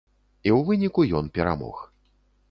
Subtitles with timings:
[0.47, 1.83] І ў выніку ён перамог.